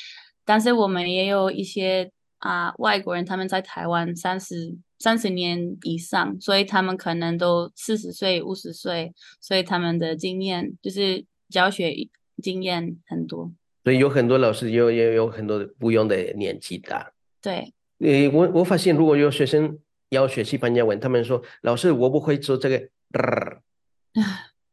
[0.44, 11.96] 但是我们也有一些啊外国人，他们在台湾三十三十年以上，所以他们可能都四十岁、五十岁，所以他们的经验就是教学
[12.44, 13.50] 经验很多。
[13.84, 17.14] 所以有很多老师有也有很多不用的年纪大。
[17.42, 19.78] 对，诶，我我发现如果有学生
[20.10, 22.78] 要学西班牙文，他们说老师我不会说这个，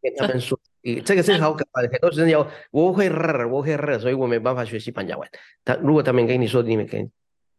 [0.03, 3.09] 跟他们说， 诶，这个是好很多学生要我会，
[3.51, 5.29] 我会，所以我没办法学西班牙文。
[5.65, 7.09] 他如果他们跟你说，你们可以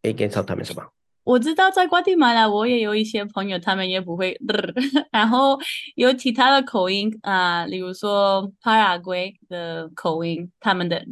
[0.04, 0.84] 可以跟上他们什么？
[1.24, 4.40] 我知道在瓜地马拉，我也有一些朋友，他们也不会，
[5.12, 5.58] 然后
[5.96, 11.04] 有其他的口音啊，例如说帕拉圭的口音，他们的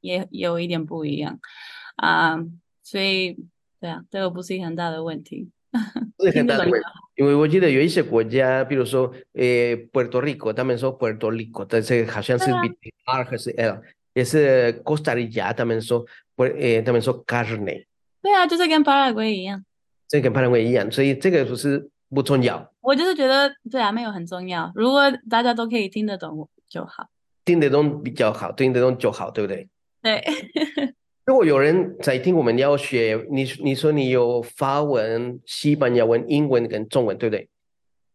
[0.00, 1.38] 也有一点不一样
[1.96, 2.38] 啊，
[2.82, 3.36] 所以
[3.80, 5.50] 对啊，这个不是很大的问题。
[6.16, 9.44] 不是很大的问题，因为我记得有一些国家，比如说呃
[9.92, 12.50] ，Puerto Rico，他们说 Puerto Rico，但是好像是
[13.04, 13.80] R 还是 L，
[14.14, 16.04] 也是 Costa Rica，他们说，
[16.36, 17.86] 呃，他们说 carne。
[18.20, 19.64] 对啊，就是跟巴拉圭一样，
[20.08, 22.72] 这跟巴拉圭一样，所以这个不是不重要。
[22.80, 24.72] 我就是觉得对啊，没有很重要。
[24.74, 27.06] 如果大家都可以听得懂就好，
[27.44, 29.68] 听得懂比较好，听得懂就好，对不对？
[30.02, 30.24] 对。
[31.30, 37.48] 如果有人在听我们要学，你你说你有法文、西班牙文、英文跟中文，对不对？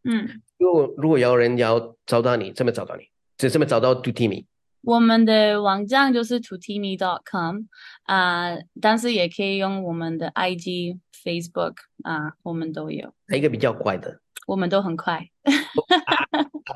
[0.04, 0.42] 嗯。
[0.58, 3.04] 如果如果有人要找到你，怎么找到你？
[3.38, 4.44] 就这么找到 Timmy。
[4.82, 7.60] 我们的网站就是 tutimi.com
[8.02, 13.14] 啊，但是也可以用我们的 IG、Facebook 啊，我们都有。
[13.28, 14.20] 哪一个比较快的？
[14.46, 15.26] 我们都很快。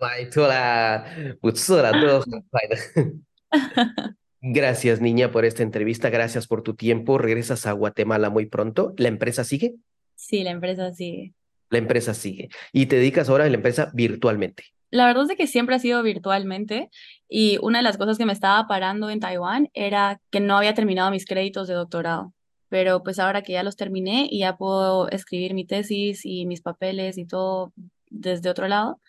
[0.00, 1.04] 拜托啦，
[1.42, 4.14] 不错啦，都很快的。
[4.42, 6.08] Gracias, niña, por esta entrevista.
[6.08, 7.18] Gracias por tu tiempo.
[7.18, 8.94] Regresas a Guatemala muy pronto.
[8.96, 9.74] ¿La empresa sigue?
[10.14, 11.34] Sí, la empresa sigue.
[11.68, 12.48] La empresa sigue.
[12.72, 14.64] Y te dedicas ahora a la empresa virtualmente.
[14.90, 16.90] La verdad es que siempre ha sido virtualmente
[17.28, 20.74] y una de las cosas que me estaba parando en Taiwán era que no había
[20.74, 22.32] terminado mis créditos de doctorado.
[22.68, 26.60] Pero pues ahora que ya los terminé y ya puedo escribir mi tesis y mis
[26.60, 27.72] papeles y todo
[28.08, 29.00] desde otro lado,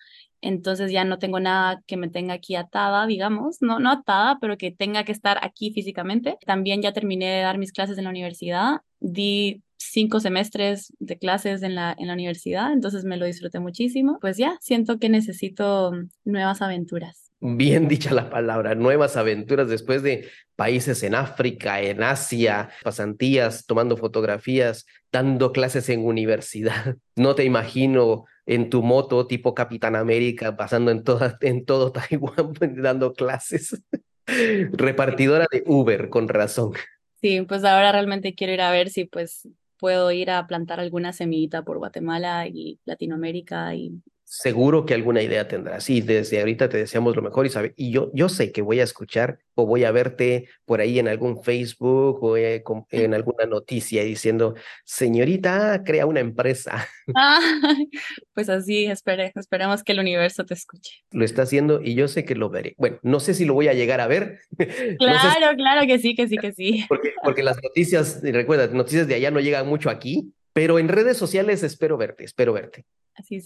[0.42, 4.58] entonces ya no tengo nada que me tenga aquí atada, digamos, no, no atada, pero
[4.58, 6.38] que tenga que estar aquí físicamente.
[6.46, 11.64] También ya terminé de dar mis clases en la universidad, di cinco semestres de clases
[11.64, 14.18] en la, en la universidad, entonces me lo disfruté muchísimo.
[14.22, 15.92] Pues ya, siento que necesito
[16.24, 17.32] nuevas aventuras.
[17.44, 23.98] Bien dicha la palabra, nuevas aventuras después de países en África, en Asia, pasantías, tomando
[23.98, 26.98] fotografías, dando clases en universidad.
[27.16, 32.54] No te imagino en tu moto tipo Capitán América, pasando en, toda, en todo Taiwán,
[32.78, 33.82] dando clases.
[34.26, 36.74] Repartidora de Uber, con razón.
[37.22, 41.12] Sí, pues ahora realmente quiero ir a ver si pues puedo ir a plantar alguna
[41.14, 44.02] semillita por Guatemala y Latinoamérica y
[44.32, 45.90] seguro que alguna idea tendrás.
[45.90, 48.80] Y desde ahorita te deseamos lo mejor y, sabe, y yo, yo sé que voy
[48.80, 53.46] a escuchar o voy a verte por ahí en algún Facebook o eh, en alguna
[53.46, 54.56] noticia diciendo,
[54.86, 56.88] señorita, crea una empresa.
[58.34, 61.04] pues así, espere, esperemos que el universo te escuche.
[61.12, 62.74] Lo está haciendo y yo sé que lo veré.
[62.78, 64.40] Bueno, no sé si lo voy a llegar a ver.
[64.98, 66.86] Claro, claro que sí, que sí, que sí.
[66.90, 71.18] Porque, porque las noticias, recuerda, noticias de allá no llegan mucho aquí, pero en redes
[71.18, 72.86] sociales espero verte, espero verte.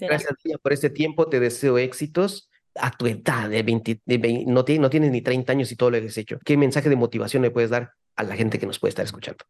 [0.01, 1.27] Gracias, por este tiempo.
[1.27, 4.01] Te deseo éxitos a tu edad de 20,
[4.47, 6.39] no, no tienes ni 30 años y todo lo que has hecho.
[6.43, 9.45] ¿Qué mensaje de motivación le puedes dar a la gente que nos puede estar escuchando?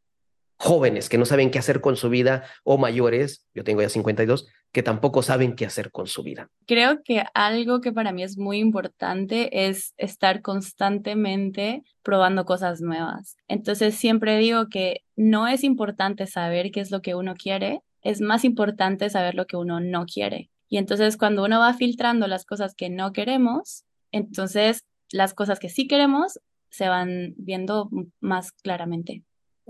[0.57, 4.47] Jóvenes que no saben qué hacer con su vida o mayores, yo tengo ya 52,
[4.71, 6.49] que tampoco saben qué hacer con su vida.
[6.65, 13.37] Creo que algo que para mí es muy importante es estar constantemente probando cosas nuevas.
[13.47, 18.21] Entonces siempre digo que no es importante saber qué es lo que uno quiere, es
[18.21, 20.49] más importante saber lo que uno no quiere.
[20.67, 24.81] Y entonces cuando uno va filtrando las cosas que no queremos, entonces
[25.11, 26.39] las cosas que sí queremos
[26.69, 27.89] se van viendo
[28.19, 29.23] más claramente.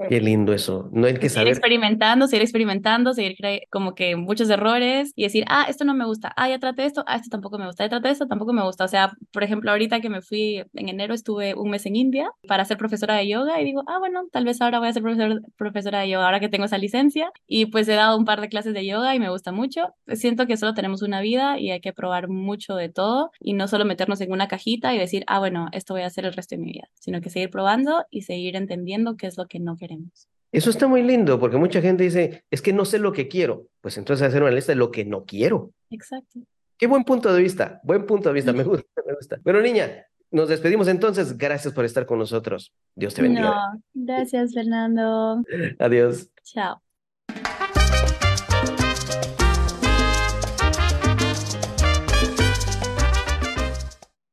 [0.10, 0.90] Qué lindo eso.
[0.92, 1.48] No hay que saber.
[1.48, 3.38] Seguir experimentando, seguir experimentando, seguir
[3.70, 7.04] como que muchos errores y decir, ah, esto no me gusta, ah, ya traté esto,
[7.08, 8.84] ah, esto tampoco me gusta, ya traté esto, tampoco me gusta.
[8.84, 12.30] O sea, por ejemplo, ahorita que me fui en enero, estuve un mes en India
[12.48, 15.02] para ser profesora de yoga y digo, ah, bueno, tal vez ahora voy a ser
[15.02, 17.32] profesor, profesora de yoga, ahora que tengo esa licencia.
[17.48, 19.94] Y pues he dado un par de clases de yoga y me gusta mucho.
[20.08, 23.68] Siento que solo tenemos una vida y hay que probar mucho de todo y no
[23.68, 26.56] solo meternos en una cajita y decir, ah, bueno, esto voy a hacer el resto
[26.56, 29.78] de mi vida, sino que seguir probando y seguir entendiendo qué es lo que no
[29.78, 29.85] queremos.
[30.52, 33.68] Eso está muy lindo porque mucha gente dice, es que no sé lo que quiero.
[33.82, 35.72] Pues entonces hacer una lista de lo que no quiero.
[35.90, 36.40] Exacto.
[36.78, 39.40] Qué buen punto de vista, buen punto de vista, me gusta, me gusta.
[39.44, 41.38] Bueno, niña, nos despedimos entonces.
[41.38, 42.74] Gracias por estar con nosotros.
[42.96, 43.78] Dios te bendiga.
[43.94, 45.44] gracias, Fernando.
[45.80, 46.30] Adiós.
[46.44, 46.82] Chao.